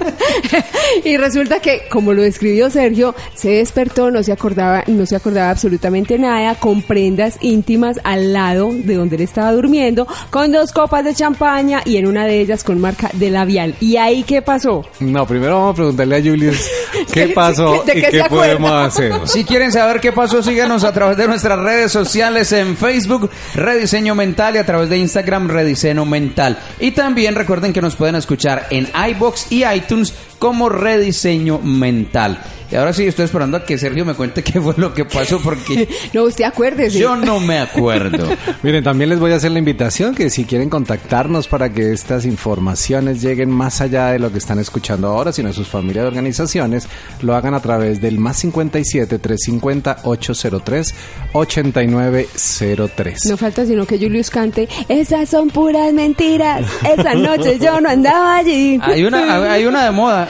[1.05, 5.51] y resulta que, como lo describió Sergio, se despertó, no se acordaba, no se acordaba
[5.51, 11.05] absolutamente nada, con prendas íntimas al lado de donde él estaba durmiendo, con dos copas
[11.05, 13.75] de champaña y en una de ellas con marca de labial.
[13.81, 14.85] ¿Y ahí qué pasó?
[15.01, 16.69] No, vamos a preguntarle a Julius
[17.13, 19.13] qué Sí, pasó ¿de y qué podemos hacer.
[19.27, 24.15] Si quieren saber qué pasó, síganos a través de nuestras redes sociales en Facebook, Rediseño
[24.15, 26.59] Mental y a través de Instagram, Rediseño Mental.
[26.81, 32.39] Y también recuerden que nos pueden escuchar en iBox y iTunes como Rediseño Mental.
[32.75, 35.39] Y ahora sí estoy esperando a que Sergio me cuente qué fue lo que pasó
[35.39, 36.99] porque No, usted acuérdese.
[36.99, 38.29] yo no me acuerdo.
[38.65, 42.25] Miren, también les voy a hacer la invitación que si quieren contactarnos para que estas
[42.25, 46.09] informaciones lleguen más allá de lo que están escuchando ahora, sino a sus familias de
[46.09, 46.89] organizaciones,
[47.23, 50.95] lo hagan a través del más 57 350 803
[51.33, 53.19] 8903.
[53.27, 58.39] No falta sino que Julius cante, esas son puras mentiras, esa noche yo no andaba
[58.39, 58.81] allí.
[58.83, 60.29] Hay una, hay una de moda.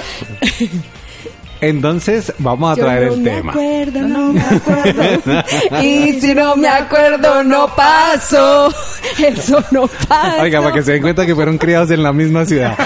[1.68, 3.52] Entonces, vamos a Yo traer no el me tema.
[3.52, 5.42] acuerdo, no me acuerdo.
[5.82, 8.72] y si no me acuerdo, no paso.
[9.18, 10.42] Eso no pasa.
[10.42, 12.76] Oiga, para que se den cuenta que fueron criados en la misma ciudad.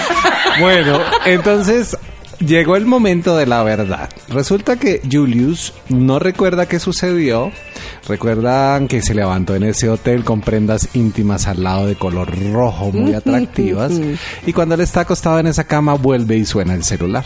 [0.59, 1.97] Bueno, entonces
[2.39, 4.09] llegó el momento de la verdad.
[4.29, 7.51] Resulta que Julius no recuerda qué sucedió.
[8.07, 12.91] Recuerdan que se levantó en ese hotel con prendas íntimas al lado de color rojo
[12.91, 13.91] muy atractivas.
[14.45, 17.25] Y cuando él está acostado en esa cama, vuelve y suena el celular.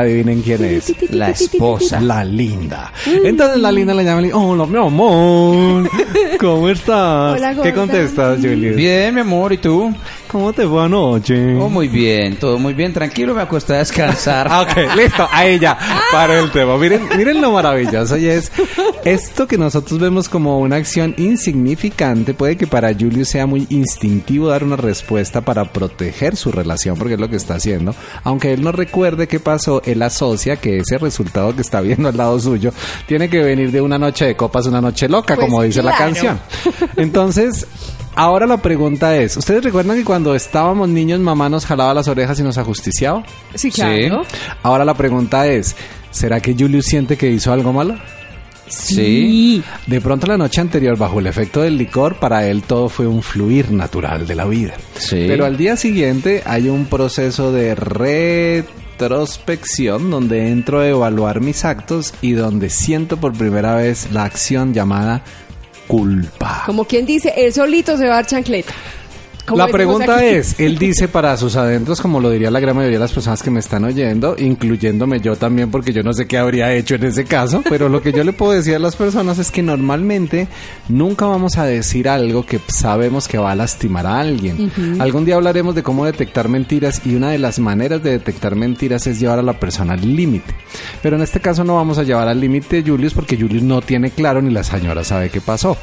[0.00, 0.94] Adivinen quién es.
[1.10, 2.00] La esposa.
[2.00, 2.92] La linda.
[3.24, 5.90] Entonces la linda le llama y le dice, hola mi amor,
[6.38, 7.36] ¿cómo estás?
[7.36, 8.76] Hola, ¿Qué contestas, Julius?
[8.76, 9.94] Bien, mi amor, ¿y tú?
[10.36, 11.56] ¿Cómo te fue anoche?
[11.56, 14.46] Oh, muy bien, todo muy bien, tranquilo, me acosté a descansar.
[14.50, 15.78] Ah, Ok, listo, ahí ya,
[16.12, 16.76] para el tema.
[16.76, 18.52] Miren, miren lo maravilloso y es
[19.06, 24.48] esto que nosotros vemos como una acción insignificante, puede que para Julius sea muy instintivo
[24.48, 27.94] dar una respuesta para proteger su relación, porque es lo que está haciendo.
[28.22, 32.16] Aunque él no recuerde qué pasó, él asocia que ese resultado que está viendo al
[32.18, 32.72] lado suyo
[33.06, 35.96] tiene que venir de una noche de copas, una noche loca, Pues como dice la
[35.96, 36.12] claro.
[36.12, 36.40] canción.
[36.96, 37.66] Entonces,
[38.16, 42.40] ahora la pregunta es, ¿ustedes recuerdan que cuando estábamos niños mamá nos jalaba las orejas
[42.40, 43.22] y nos ajusticiaba?
[43.54, 44.22] Sí, claro.
[44.62, 45.76] Ahora la pregunta es,
[46.10, 47.94] ¿será que Julius siente que hizo algo malo?
[48.68, 49.62] Sí.
[49.86, 53.22] De pronto la noche anterior, bajo el efecto del licor, para él todo fue un
[53.22, 54.74] fluir natural de la vida.
[54.96, 55.26] Sí.
[55.28, 62.12] Pero al día siguiente hay un proceso de retrospección donde entro a evaluar mis actos
[62.22, 65.22] y donde siento por primera vez la acción llamada
[65.86, 66.62] culpa.
[66.66, 68.72] Como quien dice, él solito se va a dar chancleta.
[69.54, 70.26] La pregunta aquí.
[70.26, 73.42] es, él dice para sus adentros, como lo diría la gran mayoría de las personas
[73.42, 77.04] que me están oyendo, incluyéndome yo también, porque yo no sé qué habría hecho en
[77.04, 80.48] ese caso, pero lo que yo le puedo decir a las personas es que normalmente
[80.88, 84.70] nunca vamos a decir algo que sabemos que va a lastimar a alguien.
[84.98, 89.06] Algún día hablaremos de cómo detectar mentiras y una de las maneras de detectar mentiras
[89.06, 90.54] es llevar a la persona al límite.
[91.02, 94.10] Pero en este caso no vamos a llevar al límite Julius porque Julius no tiene
[94.10, 95.76] claro ni la señora sabe qué pasó.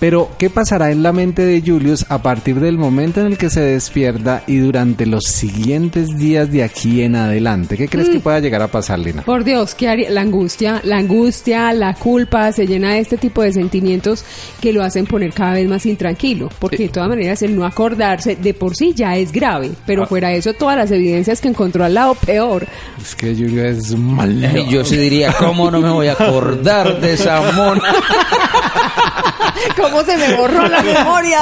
[0.00, 3.50] Pero, ¿qué pasará en la mente de Julius a partir del momento en el que
[3.50, 7.76] se despierta y durante los siguientes días de aquí en adelante?
[7.76, 9.22] ¿Qué crees que pueda llegar a pasar, Lina?
[9.22, 10.10] Por Dios, ¿qué haría?
[10.10, 14.24] La angustia, la angustia, la culpa, se llena de este tipo de sentimientos
[14.60, 16.48] que lo hacen poner cada vez más intranquilo.
[16.60, 19.72] Porque de todas maneras el no acordarse de por sí ya es grave.
[19.84, 20.06] Pero Ah.
[20.06, 22.66] fuera de eso, todas las evidencias que encontró al lado, peor.
[23.02, 24.66] Es que Julius es mal.
[24.68, 27.82] Yo sí diría, ¿cómo no me voy a acordar de esa mona?
[29.76, 31.38] ¿Cómo se me borró la memoria?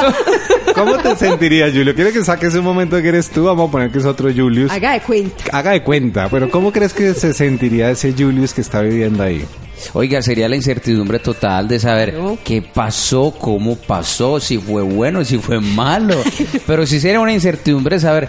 [0.75, 1.95] ¿Cómo te sentirías, Julio?
[1.95, 3.45] ¿Quiere que saques un momento que eres tú?
[3.45, 4.71] Vamos a poner que es otro Julius.
[4.71, 5.45] Haga de cuenta.
[5.53, 9.45] Haga de cuenta, pero ¿cómo crees que se sentiría ese Julius que está viviendo ahí?
[9.93, 12.39] Oiga, sería la incertidumbre total de saber No.
[12.45, 16.17] qué pasó, cómo pasó, si fue bueno, si fue malo.
[16.67, 18.29] Pero si sería una incertidumbre de saber,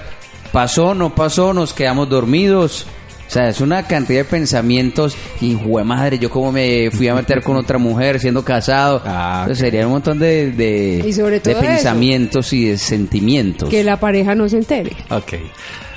[0.52, 2.86] pasó, no pasó, nos quedamos dormidos.
[3.28, 7.16] O sea, es una cantidad de pensamientos y jue madre, yo como me fui a
[7.16, 9.02] meter con otra mujer siendo casado.
[9.06, 11.62] Ah, Entonces, sería un montón de, de, Y sobre de todo eso.
[11.62, 13.70] pensamientos y de sentimientos.
[13.70, 14.96] Que la pareja no se entere.
[15.10, 15.34] Ok.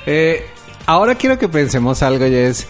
[0.06, 0.46] Eh,
[0.86, 2.66] ahora quiero que pensemos algo y es,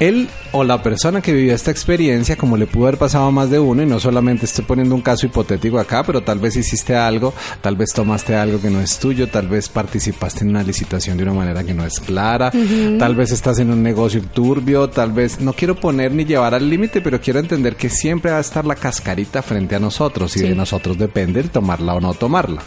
[0.00, 3.50] él o la persona que vivió esta experiencia, como le pudo haber pasado a más
[3.50, 6.96] de uno, y no solamente estoy poniendo un caso hipotético acá, pero tal vez hiciste
[6.96, 11.16] algo, tal vez tomaste algo que no es tuyo, tal vez participaste en una licitación
[11.16, 12.50] de una manera que no es clara,
[12.98, 16.68] tal vez estás en un negocio turbio, tal vez, no quiero poner ni llevar al
[16.68, 20.40] límite, pero quiero entender que siempre va a estar la cascarita frente a nosotros y
[20.40, 22.62] de nosotros depende el tomarla o no tomarla.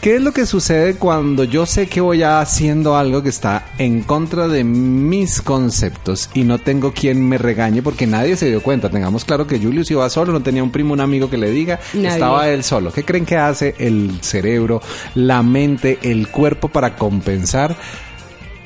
[0.00, 4.02] ¿Qué es lo que sucede cuando yo sé que voy haciendo algo que está en
[4.02, 8.88] contra de mis conceptos y no tengo quien me regañe porque nadie se dio cuenta?
[8.88, 11.80] Tengamos claro que Julius iba solo, no tenía un primo, un amigo que le diga,
[11.94, 12.08] Nadie.
[12.08, 12.92] estaba él solo.
[12.92, 14.80] ¿Qué creen que hace el cerebro,
[15.16, 17.74] la mente, el cuerpo para compensar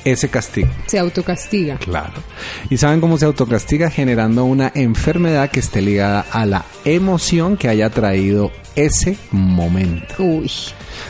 [0.05, 0.69] ese castigo?
[0.89, 1.79] Se autocastiga.
[1.79, 2.13] Claro.
[2.69, 3.89] ¿Y saben cómo se autocastiga?
[3.89, 10.17] Generando una enfermedad que esté ligada a la emoción que haya traído ese momento.
[10.19, 10.51] Uy.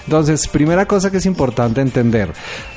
[0.05, 2.33] Entonces, primera cosa que es importante entender,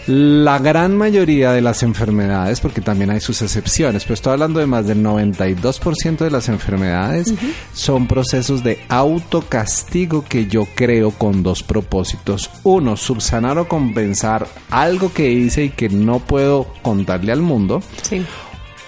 [0.08, 4.66] la gran mayoría de las enfermedades, porque también hay sus excepciones, pero estoy hablando de
[4.66, 7.34] más del 92% de las enfermedades,
[7.74, 12.50] son procesos de autocastigo que yo creo con dos propósitos.
[12.64, 17.82] Uno, subsanar o compensar algo que hice y que no puedo contarle al mundo.
[18.02, 18.26] Sí.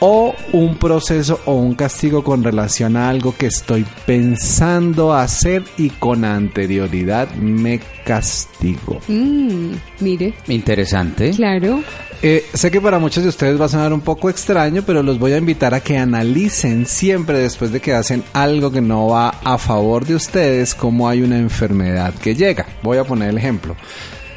[0.07, 5.89] O un proceso o un castigo con relación a algo que estoy pensando hacer y
[5.89, 8.99] con anterioridad me castigo.
[9.07, 11.31] Mm, mire, Interesante.
[11.31, 11.81] claro.
[12.21, 15.17] Eh, sé que para muchos de ustedes va a sonar un poco extraño, pero los
[15.17, 19.29] voy a invitar a que analicen siempre después de que hacen algo que no va
[19.29, 22.67] a favor de ustedes, cómo hay una enfermedad que llega.
[22.83, 23.75] Voy a poner el ejemplo.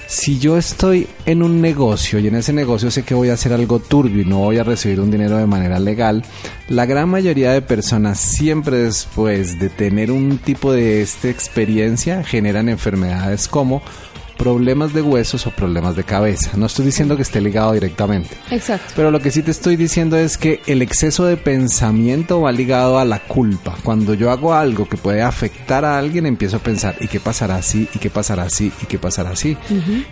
[0.09, 3.53] Si yo estoy en un negocio y en ese negocio sé que voy a hacer
[3.53, 6.25] algo turbio y no voy a recibir un dinero de manera legal,
[6.71, 12.71] la gran mayoría de personas siempre después de tener un tipo de esta experiencia generan
[12.71, 13.83] enfermedades como
[14.39, 16.53] problemas de huesos o problemas de cabeza.
[16.57, 18.31] No estoy diciendo que esté ligado directamente.
[18.51, 18.93] Exacto.
[18.97, 22.99] Pero lo que sí te estoy diciendo es que el exceso de pensamiento va ligado
[22.99, 23.77] a la culpa.
[23.83, 27.57] Cuando yo hago algo que puede afectar a alguien, empiezo a pensar, ¿y qué pasará
[27.57, 27.89] así?
[27.95, 28.73] ¿Y qué pasará así?
[28.83, 29.57] ¿Y qué pasará así?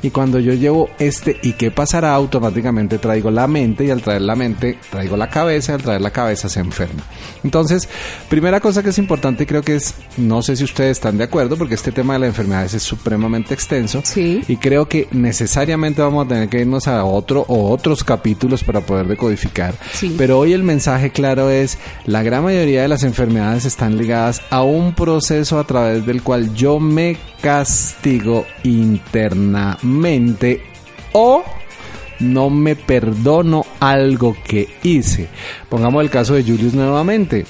[0.03, 2.13] Y cuando yo llevo este ¿y qué pasará?
[2.15, 6.01] automáticamente traigo la mente y al traer la mente traigo la cabeza y al traer
[6.01, 7.03] la cabeza se enferma.
[7.45, 7.89] Entonces,
[8.29, 11.57] primera cosa que es importante creo que es, no sé si ustedes están de acuerdo
[11.57, 14.03] porque este tema de las enfermedades es supremamente extenso.
[14.05, 14.16] Sí.
[14.17, 18.81] Y creo que necesariamente vamos a tener que irnos a otro o otros capítulos para
[18.81, 19.75] poder decodificar.
[19.93, 20.15] Sí.
[20.17, 24.63] Pero hoy el mensaje claro es, la gran mayoría de las enfermedades están ligadas a
[24.63, 30.63] un proceso a través del cual yo me castigo internamente
[31.13, 31.45] o
[32.21, 35.29] no me perdono algo que hice.
[35.69, 37.45] Pongamos el caso de Julius nuevamente.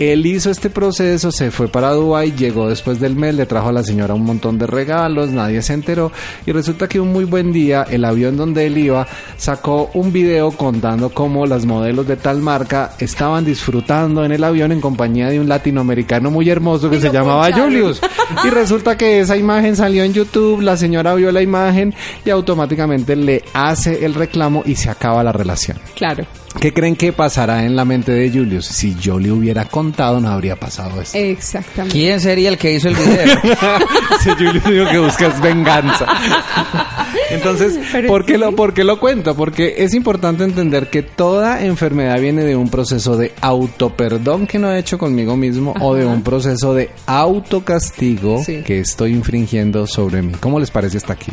[0.00, 3.72] Él hizo este proceso, se fue para Dubai, llegó después del mes, le trajo a
[3.72, 6.12] la señora un montón de regalos, nadie se enteró
[6.46, 9.06] y resulta que un muy buen día el avión donde él iba
[9.36, 14.72] sacó un video contando cómo las modelos de tal marca estaban disfrutando en el avión
[14.72, 17.70] en compañía de un latinoamericano muy hermoso que Y se llamaba poncharon.
[17.70, 18.00] Julius.
[18.44, 21.94] Y resulta que esa imagen salió en YouTube, la señora vio la imagen
[22.24, 25.78] y automáticamente le hace el reclamo y se acaba la relación.
[25.94, 26.26] Claro.
[26.60, 28.66] ¿Qué creen que pasará en la mente de Julius?
[28.66, 31.16] Si yo le hubiera contado, no habría pasado esto.
[31.16, 31.96] Exactamente.
[31.96, 33.38] ¿Quién sería el que hizo el video?
[34.20, 36.06] Si Julius dijo que busca es venganza.
[37.30, 39.34] Entonces, ¿por qué, lo, ¿por qué lo cuento?
[39.34, 44.72] Porque es importante entender que toda enfermedad viene de un proceso de autoperdón que no
[44.72, 48.62] he hecho conmigo mismo o de un proceso de autocastigo Sí.
[48.64, 50.32] que estoy infringiendo sobre mí.
[50.40, 51.32] ¿Cómo les parece hasta aquí?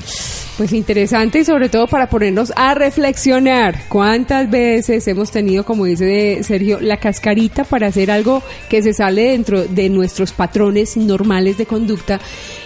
[0.57, 6.39] Pues interesante y sobre todo para ponernos a reflexionar cuántas veces hemos tenido, como dice
[6.43, 11.65] Sergio, la cascarita para hacer algo que se sale dentro de nuestros patrones normales de
[11.65, 12.19] conducta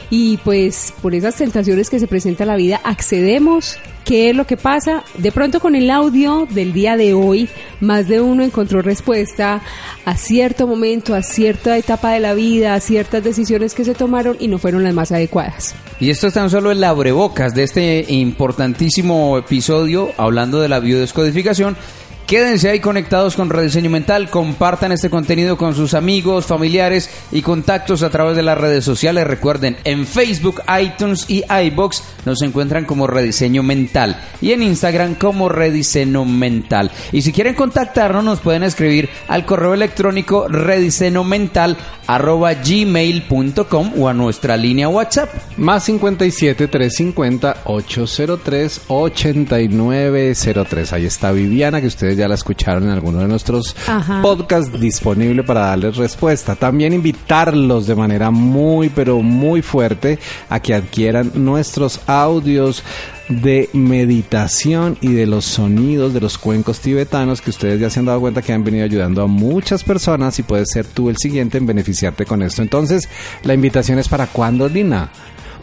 [0.09, 3.77] y pues por esas tentaciones que se presenta la vida accedemos.
[4.05, 5.03] ¿Qué es lo que pasa?
[5.19, 7.47] De pronto con el audio del día de hoy,
[7.79, 9.61] más de uno encontró respuesta
[10.03, 14.35] a cierto momento, a cierta etapa de la vida, a ciertas decisiones que se tomaron
[14.39, 15.75] y no fueron las más adecuadas.
[15.99, 21.77] Y esto es tan solo el abrebocas de este importantísimo episodio hablando de la biodescodificación.
[22.29, 28.03] Quédense ahí conectados con Rediseño Mental, compartan este contenido con sus amigos, familiares y contactos
[28.03, 29.25] a través de las redes sociales.
[29.25, 35.49] Recuerden, en Facebook, iTunes y iBox nos encuentran como Rediseño Mental y en Instagram como
[35.49, 36.91] Rediseño Mental.
[37.11, 40.45] Y si quieren contactarnos nos pueden escribir al correo electrónico
[42.67, 45.33] gmail.com o a nuestra línea WhatsApp.
[45.57, 50.93] Más 57 350 803 8903.
[50.93, 54.21] Ahí está Viviana, que ustedes ya la escucharon en alguno de nuestros Ajá.
[54.21, 56.55] podcasts disponible para darles respuesta.
[56.55, 62.83] También invitarlos de manera muy, pero muy fuerte a que adquieran nuestros audios
[63.29, 68.05] de meditación y de los sonidos de los cuencos tibetanos que ustedes ya se han
[68.05, 71.59] dado cuenta que han venido ayudando a muchas personas y puedes ser tú el siguiente
[71.59, 72.61] en beneficiarte con esto.
[72.63, 73.07] Entonces,
[73.43, 75.11] la invitación es para cuándo, Lina?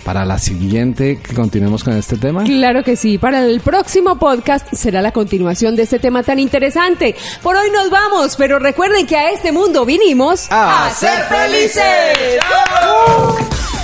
[0.06, 2.44] Para la siguiente que continuemos con este tema.
[2.44, 7.16] Claro que sí, para el próximo podcast será la continuación de este tema tan interesante.
[7.42, 12.38] Por hoy nos vamos, pero recuerden que a este mundo vinimos A ser felices.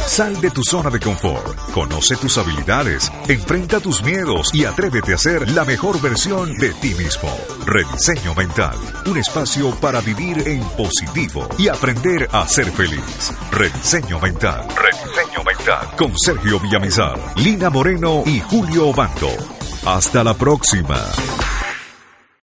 [0.06, 5.18] Sal de tu zona de confort, conoce tus habilidades, enfrenta tus miedos y atrévete a
[5.18, 7.34] ser la mejor versión de ti mismo.
[7.64, 13.32] Rediseño Mental, un espacio para vivir en positivo y aprender a ser feliz.
[13.52, 15.31] Rediseño Mental, Rediseño
[15.96, 19.30] Con Sergio Villamizar, Lina Moreno y Julio Bando.
[19.86, 20.96] Hasta la próxima.